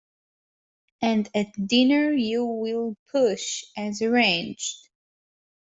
[1.03, 4.89] And at dinner you will push, as arranged?